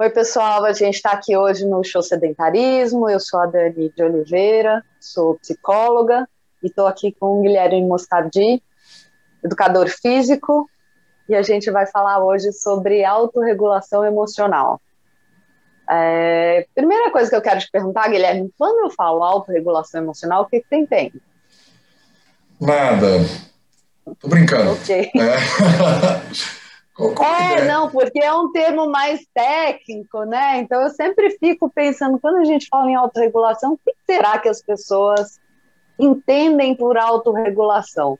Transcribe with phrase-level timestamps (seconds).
[0.00, 3.06] Oi, pessoal, a gente está aqui hoje no Show Sedentarismo.
[3.10, 6.26] Eu sou a Dani de Oliveira, sou psicóloga
[6.62, 8.62] e estou aqui com o Guilherme Moscardi,
[9.44, 10.70] educador físico,
[11.28, 14.80] e a gente vai falar hoje sobre autorregulação emocional.
[15.86, 20.46] É, primeira coisa que eu quero te perguntar, Guilherme, quando eu falo autorregulação emocional, o
[20.46, 21.20] que, que você entende?
[22.58, 23.18] Nada.
[24.18, 24.72] Tô brincando.
[24.72, 25.10] Ok.
[25.14, 26.56] É.
[27.22, 30.58] É, não, porque é um termo mais técnico, né?
[30.58, 34.48] Então eu sempre fico pensando, quando a gente fala em autorregulação, o que será que
[34.48, 35.38] as pessoas
[35.98, 38.18] entendem por autorregulação?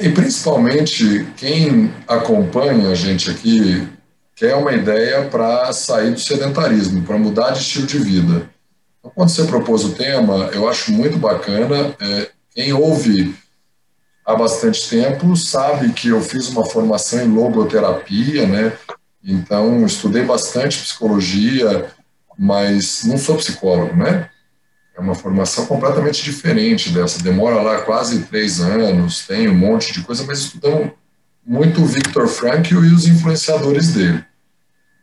[0.00, 3.88] E principalmente quem acompanha a gente aqui
[4.36, 8.50] quer uma ideia para sair do sedentarismo, para mudar de estilo de vida.
[8.98, 11.94] Então, quando você propôs o tema, eu acho muito bacana.
[12.00, 13.34] É, quem ouve
[14.30, 18.72] há bastante tempo sabe que eu fiz uma formação em logoterapia, né?
[19.22, 21.90] Então, estudei bastante psicologia,
[22.38, 24.30] mas não sou psicólogo, né?
[24.96, 27.22] É uma formação completamente diferente dessa.
[27.22, 30.92] Demora lá quase três anos, tem um monte de coisa, mas estudamos
[31.44, 34.24] muito o Viktor Frankl e os influenciadores dele.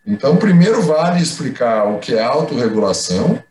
[0.05, 3.43] Então, primeiro vale explicar o que é autorregulação,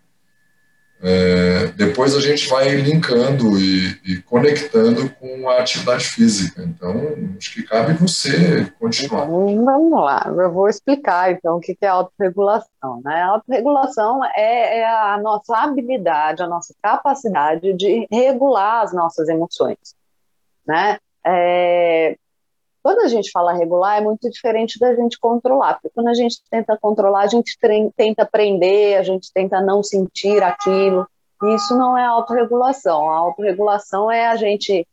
[1.03, 6.63] é, depois a gente vai linkando e, e, conectando com a atividade física.
[6.63, 6.95] Então,
[7.37, 9.27] acho que cabe você continuar.
[9.27, 13.03] Então, vamos lá, eu vou explicar então o que é autorregulação.
[13.05, 13.15] Né?
[13.15, 19.95] A autorregulação é, é a nossa habilidade, a nossa capacidade de regular as nossas emoções.
[20.67, 20.99] Né?
[21.25, 22.17] É,
[22.87, 26.41] quando a gente fala regular, é muito diferente da gente controlar, porque quando a gente
[26.49, 27.59] tenta controlar, a gente
[27.97, 31.05] tenta prender, a gente tenta não sentir aquilo.
[31.57, 33.11] Isso não é autorregulação.
[33.11, 34.87] A autorregulação é a gente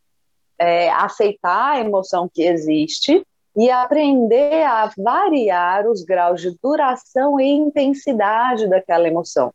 [0.58, 3.24] é, aceitar a emoção que existe
[3.56, 9.53] e aprender a variar os graus de duração e intensidade daquela emoção.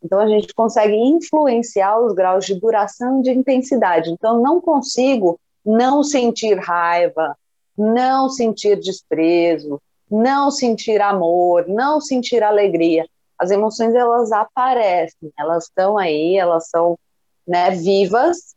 [0.00, 4.08] Então, a gente consegue influenciar os graus de duração e de intensidade.
[4.12, 7.36] Então, não consigo não sentir raiva,
[7.76, 13.06] não sentir desprezo, não sentir amor, não sentir alegria.
[13.38, 16.98] As emoções elas aparecem, elas estão aí, elas são
[17.46, 18.54] né, vivas,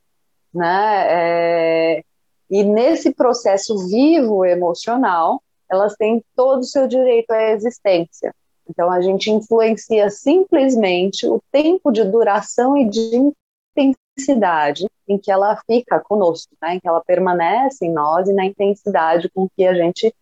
[0.53, 1.05] né?
[1.07, 2.03] É,
[2.49, 8.33] e nesse processo vivo emocional, elas têm todo o seu direito à existência.
[8.69, 13.31] Então a gente influencia simplesmente o tempo de duração e de
[13.75, 16.75] intensidade em que ela fica conosco, né?
[16.75, 20.13] em que ela permanece em nós e na intensidade com que a gente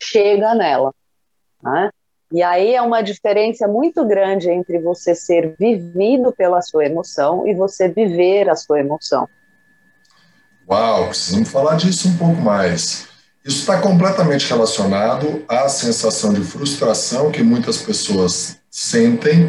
[0.00, 0.94] chega nela.
[1.62, 1.90] Né?
[2.32, 7.54] E aí é uma diferença muito grande entre você ser vivido pela sua emoção e
[7.54, 9.26] você viver a sua emoção.
[10.70, 13.08] Uau, precisamos falar disso um pouco mais.
[13.44, 19.48] Isso está completamente relacionado à sensação de frustração que muitas pessoas sentem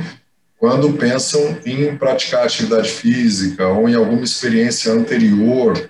[0.59, 5.89] quando pensam em praticar atividade física ou em alguma experiência anterior,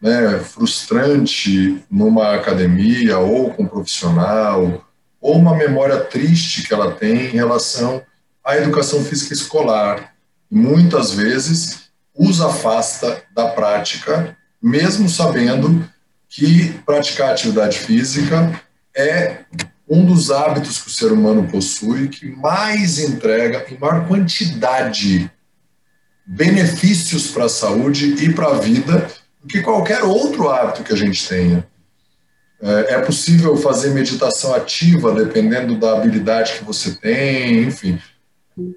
[0.00, 4.86] né, frustrante numa academia ou com um profissional,
[5.20, 8.02] ou uma memória triste que ela tem em relação
[8.42, 10.14] à educação física escolar.
[10.50, 15.86] Muitas vezes os afasta da prática, mesmo sabendo
[16.28, 18.60] que praticar atividade física
[18.96, 19.40] é
[19.88, 25.30] um dos hábitos que o ser humano possui que mais entrega, em maior quantidade,
[26.26, 29.08] benefícios para a saúde e para a vida
[29.40, 31.66] do que qualquer outro hábito que a gente tenha.
[32.60, 38.00] É, é possível fazer meditação ativa dependendo da habilidade que você tem, enfim.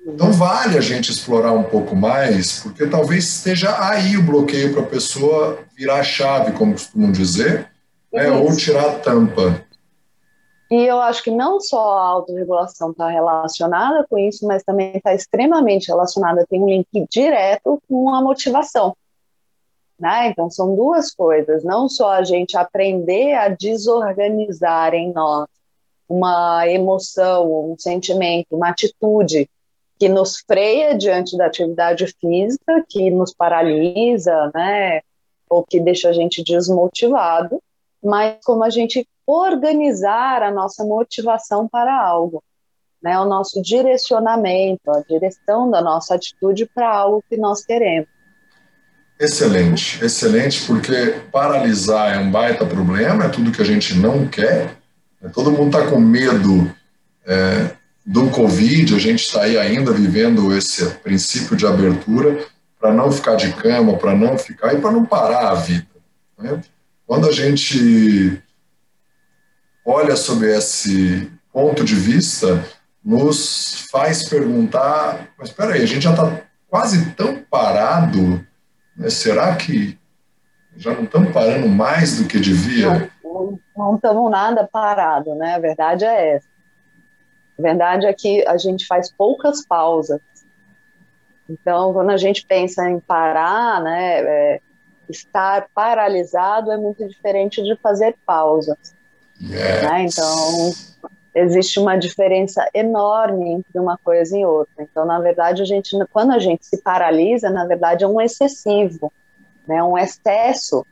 [0.05, 4.81] Então vale a gente explorar um pouco mais, porque talvez esteja aí o bloqueio para
[4.81, 7.69] a pessoa virar a chave, como costumam dizer,
[8.13, 9.65] né, ou tirar a tampa.
[10.71, 15.13] E eu acho que não só a autorregulação está relacionada com isso, mas também está
[15.13, 18.95] extremamente relacionada, tem um link direto com a motivação.
[19.99, 20.27] Né?
[20.27, 21.63] Então, são duas coisas.
[21.63, 25.47] Não só a gente aprender a desorganizar em nós
[26.07, 29.49] uma emoção, um sentimento, uma atitude
[29.99, 35.01] que nos freia diante da atividade física, que nos paralisa, né?
[35.49, 37.61] ou que deixa a gente desmotivado,
[38.01, 42.43] mas como a gente organizar a nossa motivação para algo,
[43.01, 43.19] né?
[43.19, 48.09] O nosso direcionamento, a direção da nossa atitude para algo que nós queremos.
[49.19, 54.77] Excelente, excelente, porque paralisar é um baita problema, é tudo que a gente não quer.
[55.21, 55.29] Né?
[55.33, 56.73] Todo mundo está com medo
[57.25, 57.71] é,
[58.05, 62.45] do Covid, a gente está aí ainda vivendo esse princípio de abertura
[62.79, 65.85] para não ficar de cama, para não ficar e para não parar a vida.
[66.37, 66.61] Né?
[67.05, 68.41] Quando a gente
[69.89, 72.63] olha sobre esse ponto de vista,
[73.03, 78.45] nos faz perguntar, mas espera aí, a gente já está quase tão parado,
[78.95, 79.09] né?
[79.09, 79.97] será que
[80.77, 83.09] já não estamos parando mais do que devia?
[83.75, 85.55] Não estamos nada parado, né?
[85.55, 86.47] A verdade é essa.
[87.57, 90.21] A verdade é que a gente faz poucas pausas.
[91.49, 94.61] Então, quando a gente pensa em parar, né, é,
[95.09, 98.98] estar paralisado é muito diferente de fazer pausas.
[99.39, 100.03] Né?
[100.03, 100.73] Então,
[101.33, 104.83] existe uma diferença enorme entre uma coisa e outra.
[104.83, 109.11] Então, na verdade, a gente, quando a gente se paralisa, na verdade, é um excessivo,
[109.67, 110.85] né, um excesso.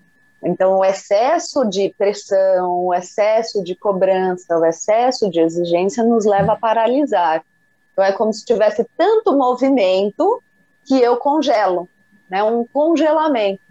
[0.44, 6.54] Então, o excesso de pressão, o excesso de cobrança, o excesso de exigência nos leva
[6.54, 7.44] a paralisar.
[7.92, 10.42] Então, é como se tivesse tanto movimento
[10.86, 11.90] que eu congelo,
[12.30, 13.62] né, um congelamento.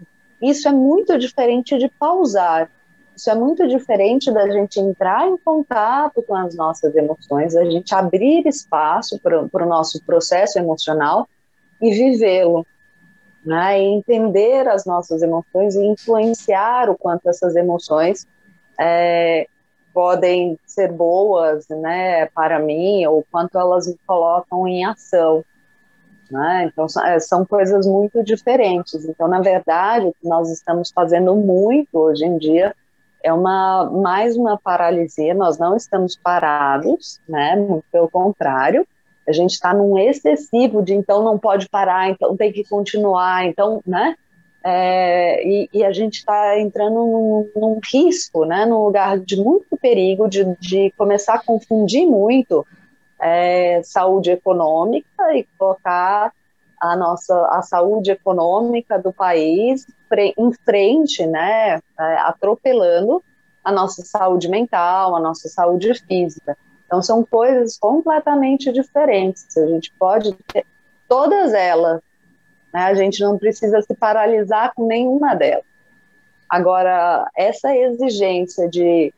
[0.41, 2.69] Isso é muito diferente de pausar.
[3.17, 7.95] Isso é muito diferente da gente entrar em contato com as nossas emoções, a gente
[7.95, 11.27] abrir espaço para o nosso processo emocional
[11.81, 12.63] e vivê-lo,
[13.43, 13.81] né?
[13.81, 18.27] E entender as nossas emoções e influenciar o quanto essas emoções
[18.79, 19.47] é,
[19.91, 25.43] podem ser boas, né, para mim, ou quanto elas me colocam em ação.
[26.29, 26.69] Né?
[26.71, 29.05] Então, é, são coisas muito diferentes.
[29.05, 32.75] Então, na verdade, o que nós estamos fazendo muito hoje em dia
[33.23, 35.33] é uma mais uma paralisia.
[35.33, 37.55] Nós não estamos parados, né?
[37.55, 38.87] Muito pelo contrário,
[39.27, 43.81] a gente está num excessivo de então não pode parar, então tem que continuar, então,
[43.85, 44.15] né?
[44.63, 48.65] É, e, e, a gente está entrando num, num, risco, né?
[48.65, 52.65] Num lugar de muito perigo de, de começar a confundir muito
[53.21, 56.33] é, saúde econômica e colocar
[56.81, 59.85] a nossa a saúde econômica do país
[60.37, 63.21] em frente, né, é, atropelando
[63.63, 66.57] a nossa saúde mental, a nossa saúde física.
[66.85, 69.45] Então são coisas completamente diferentes.
[69.57, 70.65] A gente pode ter
[71.07, 72.01] todas elas,
[72.73, 72.83] né?
[72.83, 75.65] A gente não precisa se paralisar com nenhuma delas.
[76.49, 79.13] Agora essa exigência de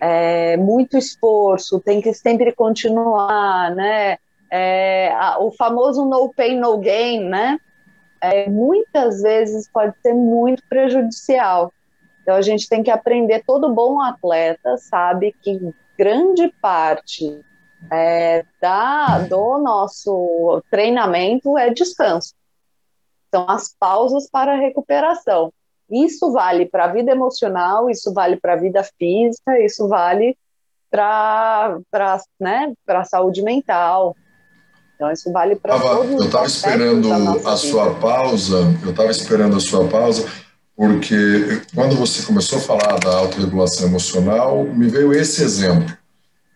[0.00, 4.18] é, muito esforço, tem que sempre continuar, né?
[4.50, 4.87] É,
[5.40, 7.58] o famoso no pain, no gain, né?
[8.20, 11.72] É, muitas vezes pode ser muito prejudicial.
[12.22, 13.42] Então a gente tem que aprender.
[13.46, 17.40] Todo bom atleta sabe que grande parte
[17.90, 22.34] é, da, do nosso treinamento é descanso.
[23.32, 25.52] São as pausas para recuperação.
[25.90, 30.36] Isso vale para a vida emocional, isso vale para a vida física, isso vale
[30.90, 31.78] para
[32.38, 34.14] né, a saúde mental.
[34.98, 37.56] Então, isso vale para todos Eu estava esperando a vida.
[37.56, 40.26] sua pausa, eu estava esperando a sua pausa,
[40.74, 45.96] porque quando você começou a falar da autorregulação emocional, me veio esse exemplo.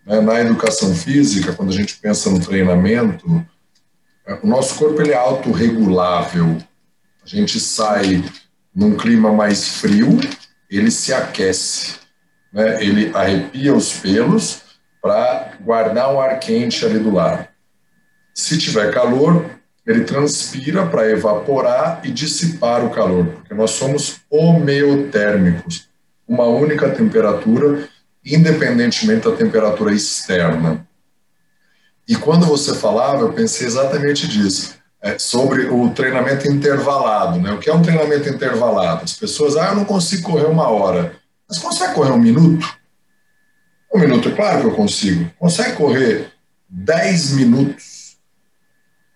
[0.05, 0.21] Né?
[0.21, 3.47] Na educação física, quando a gente pensa no treinamento,
[4.43, 6.59] o nosso corpo ele é autorregulável.
[7.23, 8.25] A gente sai
[8.75, 10.19] num clima mais frio,
[10.69, 11.95] ele se aquece,
[12.53, 12.85] né?
[12.85, 14.62] ele arrepia os pelos
[15.00, 17.51] para guardar um ar quente ali do lado.
[18.34, 19.44] Se tiver calor,
[19.87, 25.88] ele transpira para evaporar e dissipar o calor, porque nós somos homeotérmicos,
[26.26, 27.88] uma única temperatura,
[28.25, 30.87] independentemente da temperatura externa.
[32.09, 37.40] E quando você falava, eu pensei exatamente disso, é, sobre o treinamento intervalado.
[37.40, 37.52] Né?
[37.52, 39.04] O que é um treinamento intervalado?
[39.04, 41.16] As pessoas, ah, eu não consigo correr uma hora.
[41.49, 42.66] Mas consegue correr um minuto?
[43.92, 45.30] Um minuto, claro que eu consigo.
[45.38, 46.33] Consegue correr
[46.68, 48.01] 10 minutos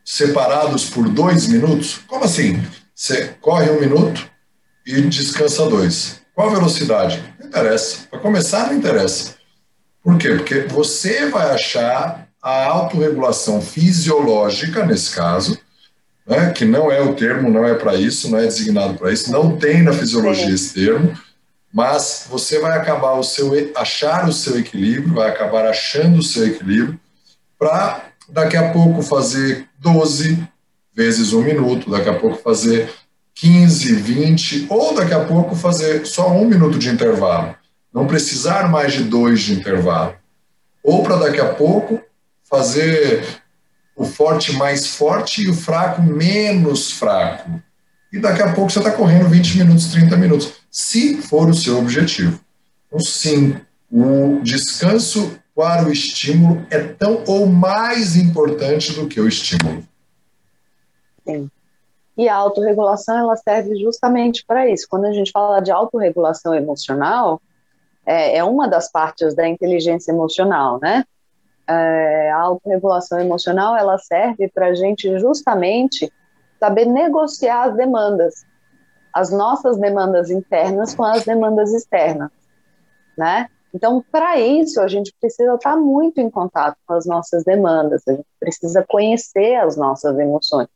[0.06, 1.98] separados por dois minutos?
[2.06, 2.62] Como assim?
[2.94, 4.30] Você corre um minuto
[4.86, 6.20] e descansa dois.
[6.32, 7.22] Qual a velocidade?
[7.40, 8.06] Não interessa.
[8.08, 9.34] Para começar, não interessa.
[10.02, 10.36] Por quê?
[10.36, 15.58] Porque você vai achar a autorregulação fisiológica, nesse caso,
[16.24, 19.32] né, que não é o termo, não é para isso, não é designado para isso,
[19.32, 21.18] não tem na fisiologia esse termo,
[21.74, 26.46] mas você vai acabar o seu achar o seu equilíbrio, vai acabar achando o seu
[26.46, 27.00] equilíbrio
[27.58, 30.46] para daqui a pouco fazer 12
[30.94, 32.90] vezes um minuto, daqui a pouco fazer
[33.34, 37.54] 15, 20, ou daqui a pouco fazer só um minuto de intervalo.
[37.92, 40.14] Não precisar mais de dois de intervalo.
[40.82, 42.00] Ou para daqui a pouco
[42.48, 43.24] fazer
[43.94, 47.62] o forte mais forte e o fraco menos fraco.
[48.12, 51.78] E daqui a pouco você está correndo 20 minutos, 30 minutos, se for o seu
[51.78, 52.40] objetivo.
[52.86, 53.56] Então, sim,
[53.90, 59.82] o descanso para o estímulo é tão ou mais importante do que o estímulo.
[61.26, 61.50] Sim.
[62.16, 64.86] E a autorregulação, ela serve justamente para isso.
[64.88, 67.40] Quando a gente fala de autorregulação emocional,
[68.06, 71.04] é, é uma das partes da inteligência emocional, né?
[71.66, 76.12] é, a autorregulação emocional ela serve para a gente justamente
[76.60, 78.46] saber negociar as demandas,
[79.12, 82.30] as nossas demandas internas com as demandas externas,
[83.18, 83.48] né?
[83.76, 88.12] Então, para isso, a gente precisa estar muito em contato com as nossas demandas, a
[88.12, 90.68] gente precisa conhecer as nossas emoções,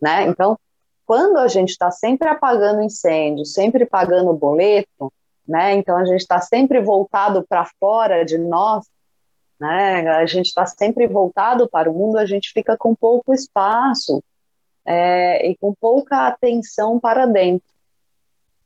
[0.00, 0.28] né?
[0.28, 0.56] Então,
[1.04, 5.12] quando a gente está sempre apagando incêndio, sempre pagando boleto,
[5.46, 5.74] né?
[5.74, 8.86] Então, a gente está sempre voltado para fora de nós,
[9.58, 10.08] né?
[10.10, 14.22] A gente está sempre voltado para o mundo, a gente fica com pouco espaço
[14.86, 17.66] é, e com pouca atenção para dentro.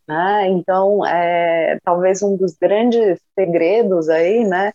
[0.07, 0.49] Né?
[0.49, 4.73] Então, é, talvez um dos grandes segredos aí, né,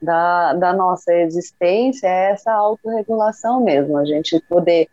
[0.00, 4.88] da, da nossa existência é essa autorregulação mesmo, a gente poder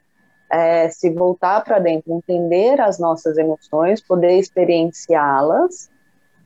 [0.51, 5.89] é, se voltar para dentro, entender as nossas emoções, poder experienciá-las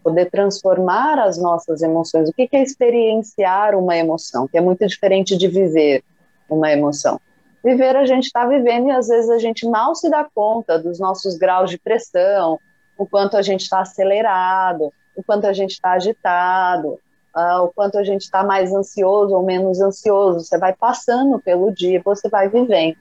[0.03, 2.29] poder transformar as nossas emoções.
[2.29, 4.47] O que é experienciar uma emoção?
[4.47, 6.03] Que é muito diferente de viver
[6.49, 7.19] uma emoção.
[7.63, 10.99] Viver a gente está vivendo e às vezes a gente mal se dá conta dos
[10.99, 12.59] nossos graus de pressão,
[13.01, 16.99] o quanto a gente está acelerado, o quanto a gente está agitado,
[17.35, 20.41] uh, o quanto a gente está mais ansioso ou menos ansioso.
[20.41, 22.95] Você vai passando pelo dia, você vai vivendo.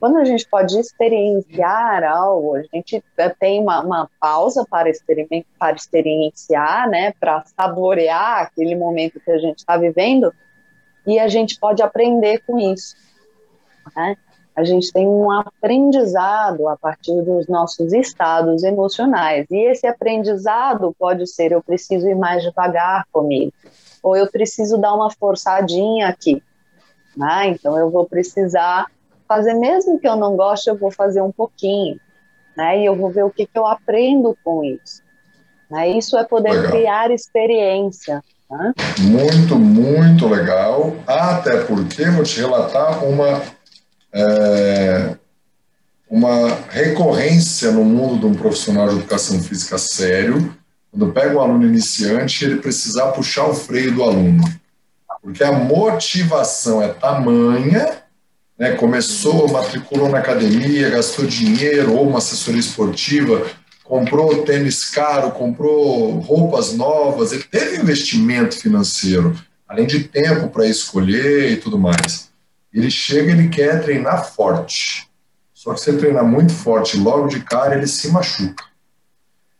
[0.00, 3.02] Quando a gente pode experienciar algo, a gente
[3.38, 4.90] tem uma, uma pausa para,
[5.60, 10.34] para experienciar, né, para saborear aquele momento que a gente está vivendo,
[11.06, 12.96] e a gente pode aprender com isso.
[13.94, 14.16] Né?
[14.56, 21.26] A gente tem um aprendizado a partir dos nossos estados emocionais, e esse aprendizado pode
[21.26, 23.52] ser: eu preciso ir mais devagar comigo,
[24.02, 26.42] ou eu preciso dar uma forçadinha aqui.
[27.16, 27.48] Né?
[27.48, 28.86] Então, eu vou precisar
[29.26, 31.98] fazer, mesmo que eu não goste, eu vou fazer um pouquinho,
[32.56, 32.80] né?
[32.80, 35.02] E eu vou ver o que, que eu aprendo com isso.
[35.70, 35.90] Né?
[35.90, 36.70] Isso é poder legal.
[36.70, 38.22] criar experiência.
[38.50, 38.72] Né?
[39.00, 40.92] Muito, muito legal.
[41.06, 43.40] Até porque vou te relatar uma
[44.14, 45.16] é,
[46.08, 50.54] uma recorrência no mundo de um profissional de educação física sério,
[50.90, 54.44] quando pega um aluno iniciante, ele precisar puxar o freio do aluno.
[55.20, 58.04] Porque a motivação é tamanha
[58.58, 63.46] né, começou, matriculou na academia, gastou dinheiro ou uma assessoria esportiva,
[63.82, 69.36] comprou tênis caro, comprou roupas novas, ele teve investimento financeiro,
[69.68, 72.32] além de tempo para escolher e tudo mais.
[72.74, 75.08] Ele chega, ele quer treinar forte.
[75.54, 78.64] Só que você treinar muito forte logo de cara, ele se machuca.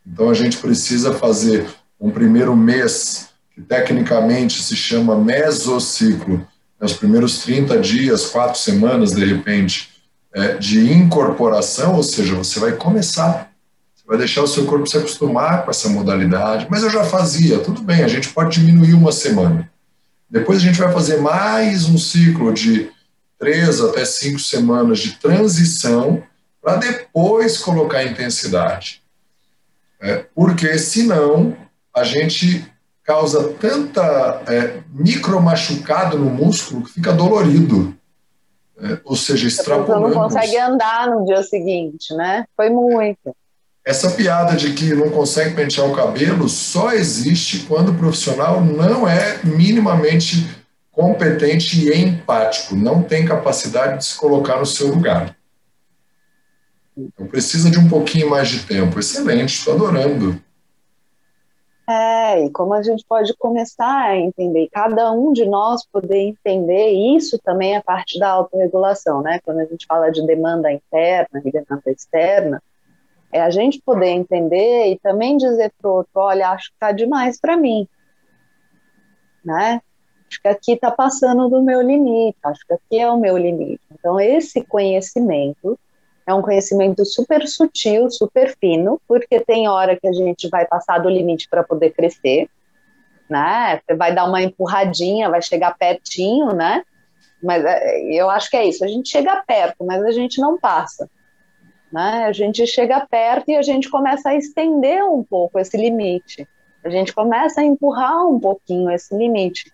[0.05, 1.67] Então a gente precisa fazer
[1.99, 6.47] um primeiro mês, que tecnicamente se chama mesociclo,
[6.81, 9.91] nos primeiros 30 dias, quatro semanas, de repente,
[10.35, 13.53] é, de incorporação, ou seja, você vai começar,
[14.07, 17.81] vai deixar o seu corpo se acostumar com essa modalidade, mas eu já fazia, tudo
[17.81, 19.71] bem, a gente pode diminuir uma semana.
[20.29, 22.91] Depois a gente vai fazer mais um ciclo de
[23.39, 26.23] três até cinco semanas de transição
[26.63, 29.03] para depois colocar intensidade.
[30.01, 31.57] É, porque senão
[31.95, 32.65] a gente
[33.05, 37.95] causa tanta é, micro machucado no músculo que fica dolorido.
[38.79, 40.09] É, ou seja, extrapolando.
[40.09, 42.45] Não consegue andar no dia seguinte, né?
[42.57, 43.35] Foi muito.
[43.85, 49.07] Essa piada de que não consegue pentear o cabelo só existe quando o profissional não
[49.07, 50.49] é minimamente
[50.95, 55.37] competente e empático, não tem capacidade de se colocar no seu lugar.
[56.97, 58.99] Então precisa de um pouquinho mais de tempo.
[58.99, 60.41] Excelente, estou adorando.
[61.87, 66.93] É, e como a gente pode começar a entender, cada um de nós poder entender,
[67.15, 69.39] isso também é parte da autorregulação, né?
[69.45, 72.63] Quando a gente fala de demanda interna e demanda externa,
[73.31, 76.91] é a gente poder entender e também dizer para o outro, olha, acho que está
[76.91, 77.87] demais para mim,
[79.45, 79.83] né?
[80.35, 83.83] Acho que aqui está passando do meu limite, acho que aqui é o meu limite.
[83.93, 85.79] Então, esse conhecimento
[86.27, 90.99] é um conhecimento super sutil, super fino, porque tem hora que a gente vai passar
[90.99, 92.49] do limite para poder crescer,
[93.31, 93.81] né?
[93.97, 96.83] Vai dar uma empurradinha, vai chegar pertinho, né?
[97.41, 98.85] Mas é, eu acho que é isso.
[98.85, 101.09] A gente chega perto, mas a gente não passa.
[101.93, 102.25] Né?
[102.25, 106.49] A gente chega perto e a gente começa a estender um pouco esse limite.
[106.83, 109.73] A gente começa a empurrar um pouquinho esse limite,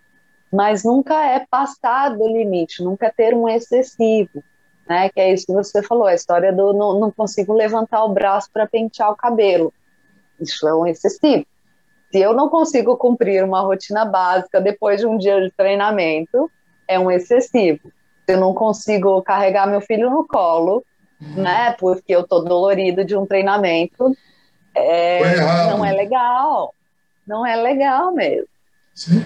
[0.52, 4.42] mas nunca é passar do limite, nunca é ter um excessivo
[4.90, 5.08] né?
[5.08, 8.50] Que é isso que você falou, a história do não, não consigo levantar o braço
[8.52, 9.72] para pentear o cabelo.
[10.40, 11.46] Isso é um excessivo.
[12.10, 16.50] Se eu não consigo cumprir uma rotina básica depois de um dia de treinamento,
[16.88, 17.92] é um excessivo.
[18.26, 20.84] Se eu não consigo carregar meu filho no colo,
[21.22, 21.40] uhum.
[21.40, 21.70] né?
[21.78, 24.12] Porque eu tô dolorido de um treinamento,
[24.74, 25.36] é,
[25.70, 26.74] não é legal.
[27.24, 28.48] Não é legal mesmo.
[28.92, 29.24] Sim.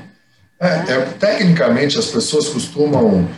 [0.61, 3.29] É, é, tecnicamente, as pessoas costumam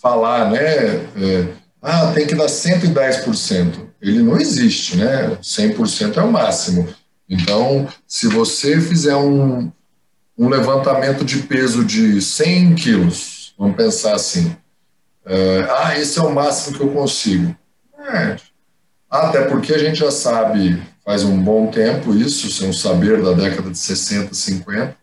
[0.00, 0.60] falar, né?
[0.60, 1.48] É,
[1.80, 3.88] ah, tem que dar 110%.
[4.00, 5.36] Ele não existe, né?
[5.42, 6.88] 100% é o máximo.
[7.28, 9.70] Então, se você fizer um,
[10.36, 14.56] um levantamento de peso de 100 quilos, vamos pensar assim,
[15.24, 17.56] é, ah, esse é o máximo que eu consigo.
[17.98, 18.36] É,
[19.10, 23.22] até porque a gente já sabe, faz um bom tempo isso, isso é um saber
[23.22, 24.96] da década de 60, 50,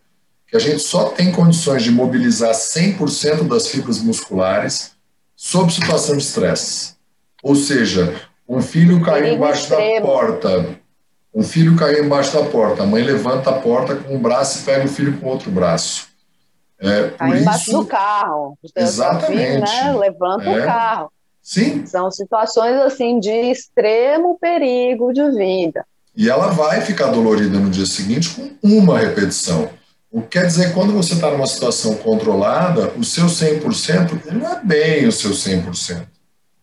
[0.49, 4.91] que a gente só tem condições de mobilizar 100% das fibras musculares
[5.35, 6.95] sob situação de estresse.
[7.43, 8.15] Ou seja,
[8.47, 10.79] um filho caiu embaixo da porta,
[11.33, 14.63] um filho caiu embaixo da porta, a mãe levanta a porta com um braço e
[14.63, 16.07] pega o filho com outro braço.
[16.81, 18.57] É, Caiu embaixo isso, do carro.
[18.75, 19.69] Exatamente.
[19.69, 21.11] Filho, né, levanta é, o carro.
[21.41, 21.85] Sim.
[21.85, 25.85] São situações assim de extremo perigo de vida.
[26.15, 29.69] E ela vai ficar dolorida no dia seguinte com uma repetição.
[30.11, 34.51] O que quer dizer quando você está numa situação controlada, o seu 100% ele não
[34.51, 36.07] é bem o seu 100%.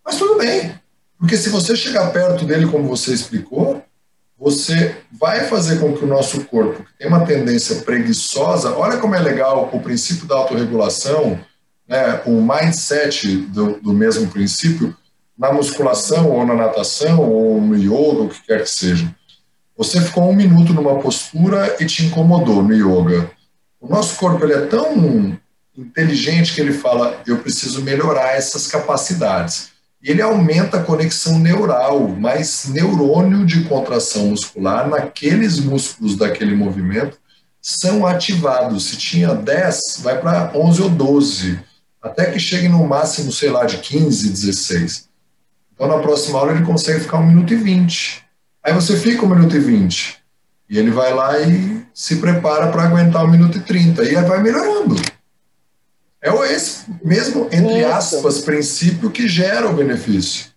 [0.04, 0.74] Mas tudo bem.
[1.18, 3.82] Porque se você chegar perto dele, como você explicou,
[4.38, 9.14] você vai fazer com que o nosso corpo, que tem uma tendência preguiçosa, olha como
[9.14, 11.40] é legal o princípio da autorregulação,
[11.88, 14.94] né, o mindset do, do mesmo princípio,
[15.38, 19.14] na musculação ou na natação ou no yoga, o que quer que seja.
[19.76, 23.30] Você ficou um minuto numa postura e te incomodou no yoga.
[23.80, 25.38] O nosso corpo ele é tão
[25.76, 29.70] inteligente que ele fala: eu preciso melhorar essas capacidades.
[30.02, 37.18] E ele aumenta a conexão neural, mais neurônio de contração muscular naqueles músculos daquele movimento
[37.60, 38.90] são ativados.
[38.90, 41.58] Se tinha 10, vai para 11 ou 12,
[42.00, 45.08] até que chegue no máximo, sei lá, de 15, 16.
[45.74, 48.24] Então, na próxima aula, ele consegue ficar 1 minuto e 20.
[48.62, 50.22] Aí você fica 1 minuto e 20.
[50.68, 54.04] E ele vai lá e se prepara para aguentar 1 minuto e 30.
[54.04, 54.96] E aí vai melhorando.
[56.20, 57.86] É esse mesmo, entre Isso.
[57.86, 60.50] aspas, princípio que gera o benefício.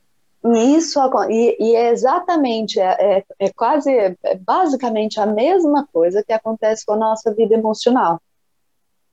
[0.78, 6.32] Isso, e, e é exatamente, é, é, é quase, é basicamente a mesma coisa que
[6.32, 8.22] acontece com a nossa vida emocional.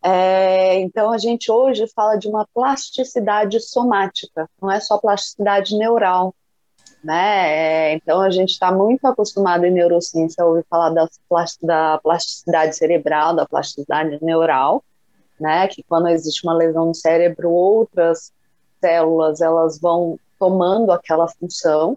[0.03, 6.33] É, então, a gente hoje fala de uma plasticidade somática, não é só plasticidade neural.
[7.07, 7.93] Né?
[7.93, 10.93] É, então, a gente está muito acostumado em neurociência a ouvir falar
[11.63, 14.83] da plasticidade cerebral, da plasticidade neural,
[15.39, 15.69] né?
[15.69, 18.33] Que quando existe uma lesão no cérebro, outras
[18.81, 21.97] células elas vão tomando aquela função,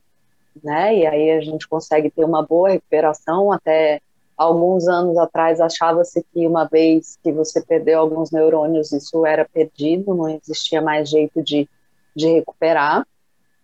[0.64, 0.96] né?
[0.96, 3.52] E aí a gente consegue ter uma boa recuperação.
[3.52, 4.02] Até
[4.38, 10.14] alguns anos atrás achava-se que uma vez que você perdeu alguns neurônios, isso era perdido,
[10.14, 11.68] não existia mais jeito de,
[12.16, 13.08] de recuperar.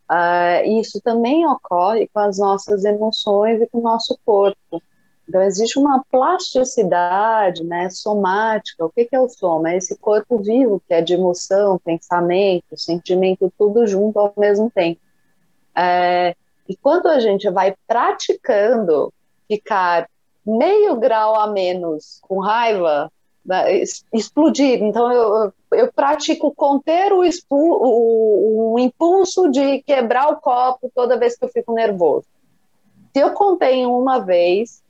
[0.10, 4.82] Uh, isso também ocorre com as nossas emoções e com o nosso corpo.
[5.28, 8.86] Então, existe uma plasticidade né, somática.
[8.86, 9.72] O que, que é o soma?
[9.72, 15.02] É esse corpo vivo que é de emoção, pensamento, sentimento, tudo junto ao mesmo tempo.
[15.76, 16.36] É,
[16.70, 19.12] e quando a gente vai praticando
[19.48, 20.08] ficar
[20.46, 23.12] meio grau a menos com raiva,
[23.44, 23.82] né,
[24.14, 24.84] explodir.
[24.84, 31.38] Então, eu, eu pratico conter o, o, o impulso de quebrar o copo toda vez
[31.38, 32.26] que eu fico nervoso.
[33.14, 34.84] Se eu contenho uma vez,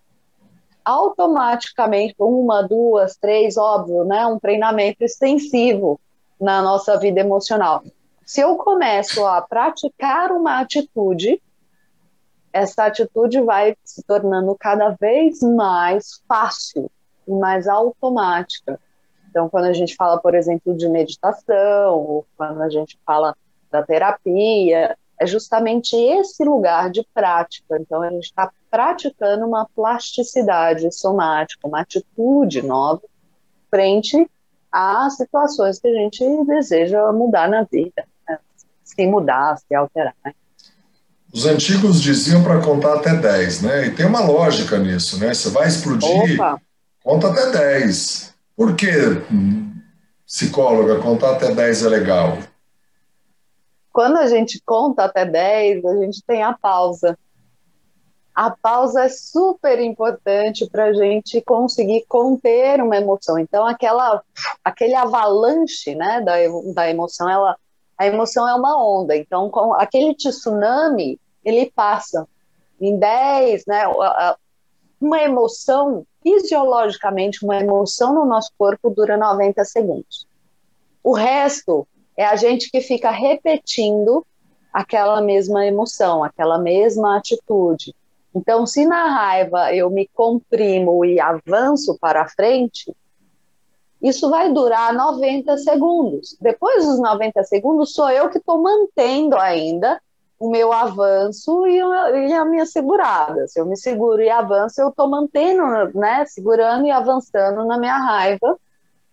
[0.84, 6.00] automaticamente, uma, duas, três, óbvio, né, um treinamento extensivo
[6.40, 7.84] na nossa vida emocional.
[8.24, 11.42] Se eu começo a praticar uma atitude,
[12.52, 16.90] essa atitude vai se tornando cada vez mais fácil
[17.28, 18.80] e mais automática.
[19.36, 23.36] Então, quando a gente fala, por exemplo, de meditação, ou quando a gente fala
[23.70, 27.78] da terapia, é justamente esse lugar de prática.
[27.78, 33.02] Então, a gente está praticando uma plasticidade somática, uma atitude nova
[33.70, 34.26] frente
[34.72, 38.40] às situações que a gente deseja mudar na vida, né?
[38.86, 40.16] se mudar, se alterar.
[40.24, 40.34] Né?
[41.34, 43.88] Os antigos diziam para contar até 10, né?
[43.88, 45.34] E tem uma lógica nisso, né?
[45.34, 46.62] Você vai explodir, Opa.
[47.04, 48.35] conta até 10.
[48.56, 48.88] Por que,
[50.26, 52.38] psicóloga, contar até 10 é legal?
[53.92, 57.18] Quando a gente conta até 10, a gente tem a pausa.
[58.34, 63.40] A pausa é super importante para a gente conseguir conter uma emoção.
[63.40, 64.22] Então, aquela,
[64.64, 66.34] aquele avalanche né, da,
[66.74, 67.56] da emoção, ela,
[67.98, 69.16] a emoção é uma onda.
[69.16, 72.28] Então, com aquele tsunami, ele passa
[72.82, 73.84] em 10, né?
[75.00, 80.28] Uma emoção, fisiologicamente, uma emoção no nosso corpo dura 90 segundos.
[81.04, 84.26] O resto é a gente que fica repetindo
[84.74, 87.96] aquela mesma emoção, aquela mesma atitude.
[88.34, 92.92] Então, se na raiva eu me comprimo e avanço para frente,
[94.02, 96.36] isso vai durar 90 segundos.
[96.42, 100.02] Depois dos 90 segundos, sou eu que estou mantendo ainda
[100.40, 103.48] o meu avanço e, a minha segurada.
[103.48, 105.64] Se eu me seguro e avanço, eu estou mantendo,
[105.98, 108.58] né, segurando e avançando na minha raiva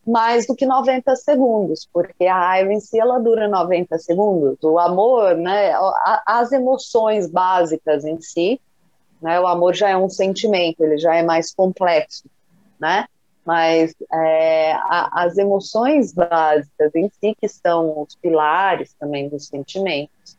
[0.05, 4.59] mais do que 90 segundos, porque a raiva em si ela dura 90 segundos.
[4.63, 5.73] O amor, né,
[6.27, 8.61] as emoções básicas em si,
[9.21, 12.25] né, o amor já é um sentimento, ele já é mais complexo,
[12.81, 13.07] né?
[13.45, 20.37] Mas é, a, as emoções básicas em si, que são os pilares também dos sentimentos,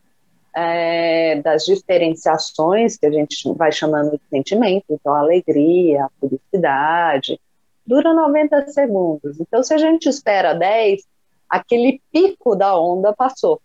[0.55, 7.39] é, das diferenciações que a gente vai chamando de sentimento, então a alegria, a felicidade,
[7.85, 9.39] dura 90 segundos.
[9.39, 11.01] Então, se a gente espera 10,
[11.49, 13.61] aquele pico da onda passou.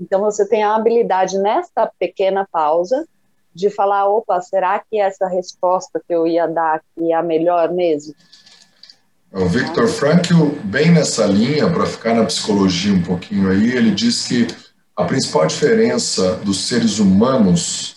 [0.00, 3.06] Então, você tem a habilidade nesta pequena pausa
[3.54, 7.72] de falar: opa, será que essa resposta que eu ia dar aqui é a melhor
[7.72, 8.14] mesmo?
[9.32, 14.26] O Victor Frankl, bem nessa linha, para ficar na psicologia um pouquinho aí, ele diz
[14.26, 14.48] que
[15.00, 17.96] a principal diferença dos seres humanos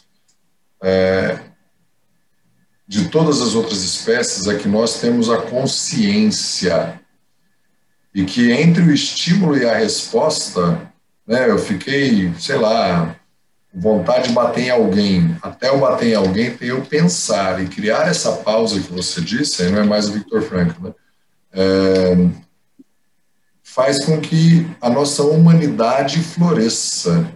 [0.81, 1.39] é,
[2.87, 7.01] de todas as outras espécies é que nós temos a consciência
[8.15, 10.91] e que entre o estímulo e a resposta,
[11.27, 13.15] né, eu fiquei, sei lá,
[13.73, 18.07] vontade de bater em alguém, até eu bater em alguém, tem eu pensar e criar
[18.07, 20.93] essa pausa que você disse, aí não é mais o Victor Frankl, né?
[21.51, 22.15] É,
[23.73, 27.27] faz com que a nossa humanidade floresça.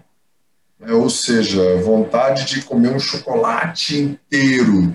[0.80, 0.94] Né?
[0.94, 4.94] Ou seja, vontade de comer um chocolate inteiro.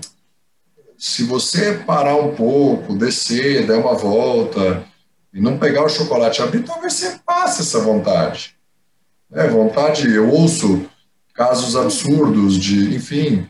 [0.97, 4.85] Se você parar um pouco, descer, der uma volta
[5.33, 8.55] e não pegar o chocolate abrir, talvez você passe essa vontade.
[9.29, 10.85] É, vontade, eu ouço
[11.33, 13.45] casos absurdos de, enfim,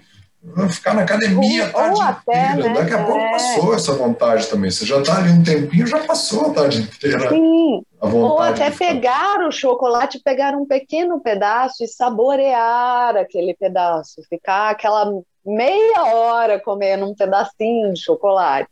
[0.69, 2.69] ficar na academia a tarde até, inteira.
[2.69, 2.73] Né?
[2.73, 3.03] Daqui a é...
[3.03, 4.69] pouco passou essa vontade também.
[4.69, 7.29] Você já está ali um tempinho, já passou a tarde inteira.
[7.29, 7.81] Sim.
[8.01, 14.21] Ou até pegar o chocolate, pegar um pequeno pedaço e saborear aquele pedaço.
[14.29, 15.09] Ficar aquela
[15.45, 18.69] meia hora comendo um pedacinho de chocolate.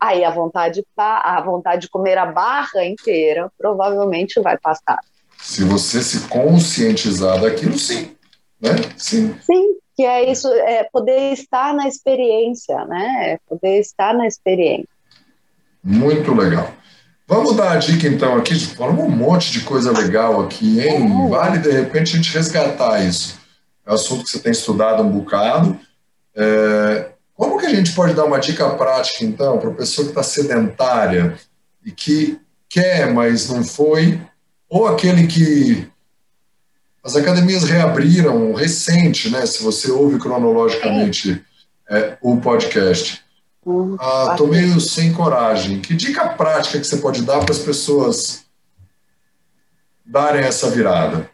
[0.00, 4.98] Aí a vontade, a vontade de comer a barra inteira provavelmente vai passar.
[5.38, 8.14] Se você se conscientizar daquilo, sim.
[8.60, 8.70] Né?
[8.96, 9.36] Sim.
[9.40, 13.32] Sim, que é isso, é poder estar na experiência, né?
[13.32, 14.88] É poder estar na experiência.
[15.82, 16.70] Muito legal.
[17.26, 21.02] Vamos dar a dica então aqui, falamos um monte de coisa legal aqui, hein?
[21.02, 21.28] Uhum.
[21.30, 23.40] Vale de repente a gente resgatar isso.
[23.84, 25.78] É um assunto que você tem estudado um bocado.
[26.36, 30.10] É, como que a gente pode dar uma dica prática então para a pessoa que
[30.10, 31.36] está sedentária
[31.84, 34.20] e que quer, mas não foi,
[34.68, 35.88] ou aquele que
[37.06, 39.46] as academias reabriram recente, né?
[39.46, 41.40] Se você ouve cronologicamente
[41.88, 43.24] é, o podcast.
[43.64, 43.96] Uhum.
[44.00, 45.80] Ah, tô meio sem coragem.
[45.80, 48.44] Que dica prática que você pode dar para as pessoas
[50.04, 51.30] darem essa virada?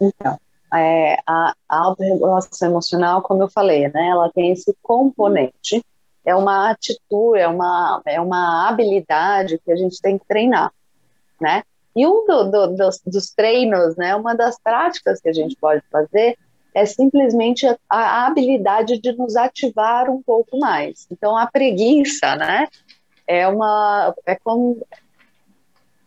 [0.00, 0.40] Então,
[0.72, 4.08] é, a, a autorregulação emocional, como eu falei, né?
[4.08, 5.84] Ela tem esse componente.
[6.24, 10.72] É uma atitude, é uma, é uma habilidade que a gente tem que treinar,
[11.38, 11.62] né?
[11.94, 15.82] E um do, do, dos, dos, treinos, né, uma das práticas que a gente pode
[15.90, 16.36] fazer
[16.74, 21.06] é simplesmente a, a, habilidade de nos ativar um pouco mais.
[21.10, 22.66] Então, a preguiça, né,
[23.28, 24.84] é uma, é como,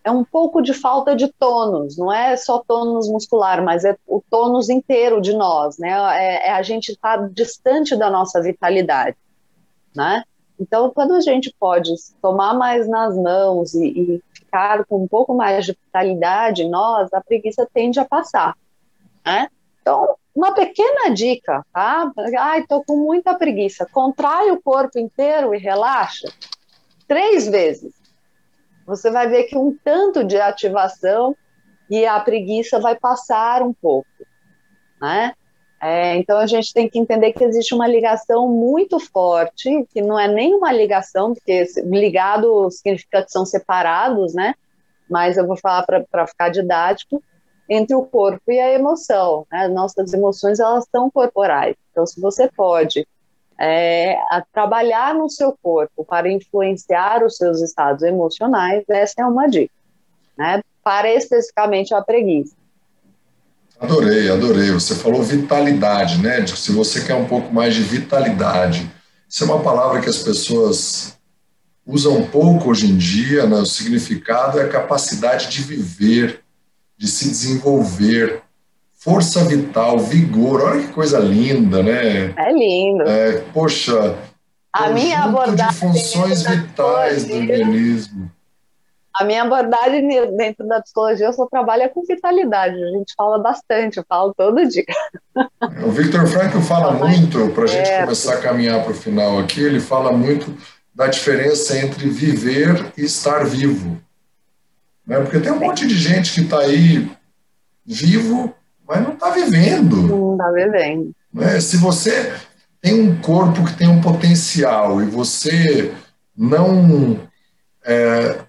[0.03, 4.21] é um pouco de falta de tônus, não é só tônus muscular, mas é o
[4.29, 9.15] tônus inteiro de nós, né, é, é a gente estar tá distante da nossa vitalidade,
[9.95, 10.23] né.
[10.59, 14.23] Então, quando a gente pode tomar mais nas mãos e, e
[14.57, 18.55] ficar com um pouco mais de vitalidade nós, a preguiça tende a passar,
[19.25, 19.49] né?
[19.81, 22.11] Então, uma pequena dica, tá?
[22.39, 23.87] Ai, tô com muita preguiça.
[23.91, 26.27] Contrai o corpo inteiro e relaxa
[27.07, 27.93] três vezes.
[28.85, 31.35] Você vai ver que um tanto de ativação
[31.89, 34.09] e a preguiça vai passar um pouco,
[34.99, 35.33] né?
[35.79, 40.19] É, então a gente tem que entender que existe uma ligação muito forte, que não
[40.19, 44.55] é nem uma ligação, porque ligado significa que são separados, né?
[45.09, 47.21] Mas eu vou falar para ficar didático,
[47.69, 49.45] entre o corpo e a emoção.
[49.51, 49.67] Né?
[49.67, 51.75] Nossas emoções elas são corporais.
[51.91, 53.07] Então, se você pode
[53.59, 54.17] é,
[54.51, 59.73] trabalhar no seu corpo para influenciar os seus estados emocionais, essa é uma dica,
[60.37, 60.61] né?
[60.83, 62.55] Para especificamente a preguiça.
[63.79, 64.71] Adorei, adorei.
[64.71, 66.45] Você falou vitalidade, né?
[66.47, 68.89] Se você quer um pouco mais de vitalidade,
[69.29, 71.17] isso é uma palavra que as pessoas
[71.85, 73.57] usam pouco hoje em dia, né?
[73.57, 76.41] O significado é a capacidade de viver,
[76.97, 78.41] de se desenvolver,
[78.93, 80.63] força vital, vigor.
[80.63, 82.33] Olha que coisa linda, né?
[82.35, 83.03] É lindo.
[83.03, 84.17] É, poxa,
[84.73, 88.31] a minha abordagem de funções vitais do organismo.
[89.19, 92.75] A minha abordagem dentro da psicologia, eu só trabalho com vitalidade.
[92.75, 94.85] A gente fala bastante, eu falo todo dia.
[95.85, 98.01] O Victor Frankl fala muito, para a gente é.
[98.01, 100.55] começar a caminhar para o final aqui, ele fala muito
[100.93, 104.01] da diferença entre viver e estar vivo.
[105.05, 105.19] Né?
[105.19, 107.09] Porque tem um monte de gente que está aí
[107.85, 108.53] vivo,
[108.87, 109.95] mas não está vivendo.
[109.95, 111.11] Não está vivendo.
[111.31, 111.59] Né?
[111.59, 112.33] Se você
[112.81, 115.93] tem um corpo que tem um potencial e você
[116.35, 117.19] não
[117.85, 118.39] é,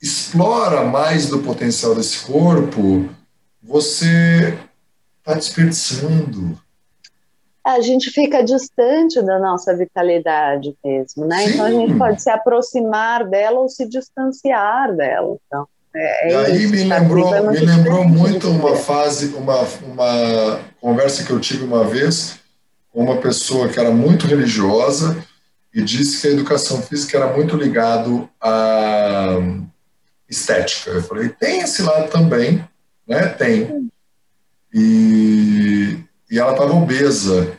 [0.00, 3.08] explora mais do potencial desse corpo,
[3.62, 4.56] você
[5.18, 6.58] está desperdiçando.
[7.64, 11.44] A gente fica distante da nossa vitalidade mesmo, né?
[11.44, 11.50] Sim.
[11.50, 15.36] Então a gente pode se aproximar dela ou se distanciar dela.
[15.46, 20.60] Então, é, é e aí me lembrou, é me lembrou muito uma fase, uma, uma
[20.80, 22.40] conversa que eu tive uma vez
[22.90, 25.22] com uma pessoa que era muito religiosa
[25.72, 29.38] e disse que a educação física era muito ligado à
[30.30, 30.90] estética.
[30.90, 32.64] Eu falei, tem esse lado também,
[33.06, 33.26] né?
[33.26, 33.90] Tem.
[34.72, 35.98] E,
[36.30, 37.58] e ela estava obesa.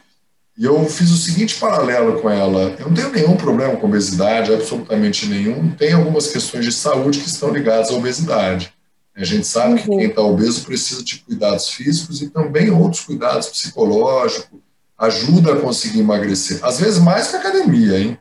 [0.57, 4.53] E eu fiz o seguinte paralelo com ela: eu não tenho nenhum problema com obesidade,
[4.53, 5.71] absolutamente nenhum.
[5.71, 8.73] Tem algumas questões de saúde que estão ligadas à obesidade.
[9.15, 9.77] A gente sabe uhum.
[9.77, 14.59] que quem está obeso precisa de cuidados físicos e também outros cuidados psicológicos,
[14.97, 16.59] ajuda a conseguir emagrecer.
[16.63, 18.17] Às vezes mais que a academia, hein?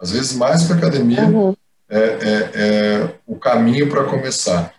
[0.00, 1.54] Às vezes mais que a academia uhum.
[1.88, 4.72] É, é, é o caminho para começar.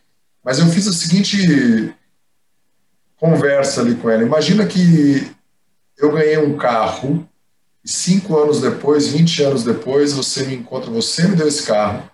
[0.43, 1.93] Mas eu fiz a seguinte
[3.17, 4.23] conversa ali com ela.
[4.23, 5.31] Imagina que
[5.97, 7.27] eu ganhei um carro
[7.83, 12.09] e cinco anos depois, 20 anos depois, você me encontra, você me deu esse carro,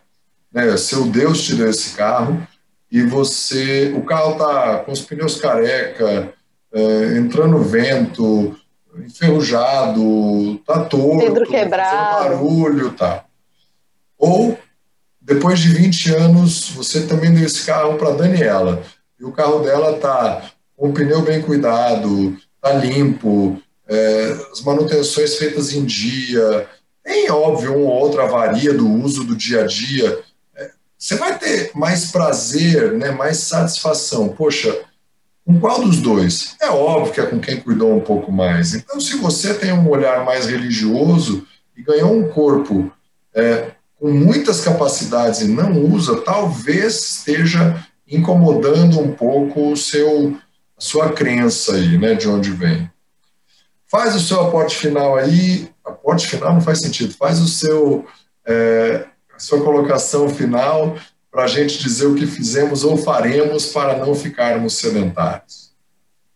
[0.52, 0.76] né?
[0.78, 2.46] Seu Deus te deu esse carro
[2.92, 6.34] e você, o carro tá com os pneus careca,
[6.74, 8.56] é, entrando vento,
[8.98, 13.24] enferrujado, tá torto, Pedro quebrado, barulho, tá.
[14.18, 14.58] Ou
[15.22, 18.82] depois de 20 anos, você também deu esse carro para Daniela
[19.20, 25.36] e o carro dela tá com o pneu bem cuidado, tá limpo, é, as manutenções
[25.36, 26.68] feitas em dia,
[27.04, 30.24] tem óbvio uma ou outra avaria do uso do dia a dia.
[30.56, 34.30] É, você vai ter mais prazer, né, mais satisfação.
[34.30, 34.86] Poxa,
[35.46, 36.56] com qual dos dois?
[36.60, 38.74] É óbvio que é com quem cuidou um pouco mais.
[38.74, 42.92] Então, se você tem um olhar mais religioso e ganhou um corpo
[43.36, 50.36] é, com muitas capacidades e não usa, talvez esteja incomodando um pouco o seu,
[50.76, 52.90] sua crença aí, né, de onde vem.
[53.88, 58.04] Faz o seu aporte final aí, aporte final não faz sentido, faz o seu,
[58.44, 60.98] é, a sua colocação final
[61.30, 65.71] para a gente dizer o que fizemos ou faremos para não ficarmos sedentários?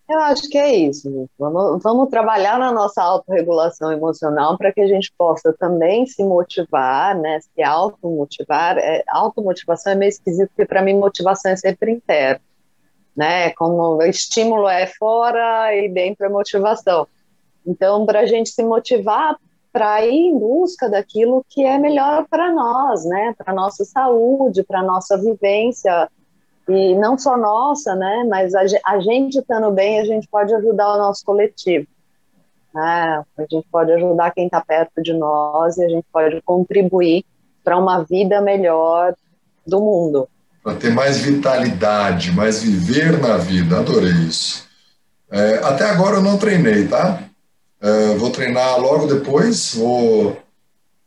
[0.07, 1.27] Eu acho que é isso.
[1.37, 7.17] Vamos, vamos trabalhar na nossa autorregulação emocional para que a gente possa também se motivar,
[7.17, 7.39] né?
[7.41, 8.77] Se automotivar.
[8.77, 12.41] É, automotivação é meio esquisito, porque para mim motivação é sempre interna.
[13.15, 13.49] Né?
[13.51, 17.07] Como estímulo é fora e dentro é motivação.
[17.65, 19.37] Então, para a gente se motivar
[19.71, 23.33] para ir em busca daquilo que é melhor para nós, né?
[23.37, 26.09] Para nossa saúde, para nossa vivência
[26.67, 28.25] e não só nossa, né?
[28.28, 31.88] Mas a, a gente estando bem, a gente pode ajudar o nosso coletivo.
[32.73, 33.23] Né?
[33.38, 37.23] A gente pode ajudar quem está perto de nós e a gente pode contribuir
[37.63, 39.13] para uma vida melhor
[39.65, 40.28] do mundo.
[40.63, 43.80] Para ter mais vitalidade, mais viver na vida.
[43.80, 44.65] Adorei isso.
[45.32, 47.19] É, até agora eu não treinei, tá?
[47.82, 50.38] Uh, vou treinar logo depois, vou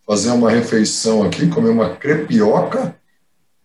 [0.07, 2.98] fazer uma refeição aqui, comer uma crepioca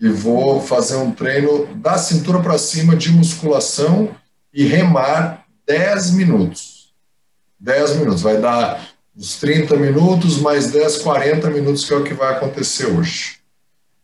[0.04, 4.14] e vou fazer um treino da cintura para cima de musculação
[4.54, 6.94] e remar 10 minutos.
[7.58, 8.86] 10 minutos, vai dar
[9.16, 13.40] uns 30 minutos, mais 10, 40 minutos, que é o que vai acontecer hoje.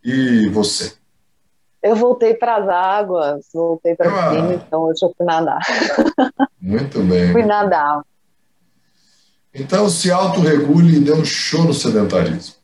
[0.01, 0.93] E você?
[1.83, 5.59] Eu voltei para as águas, voltei para ah, cima, então hoje eu fui nadar.
[6.61, 7.33] Muito bem.
[7.33, 8.03] fui nadar.
[9.53, 12.58] Então, se autorregule e dê um show no sedentarismo.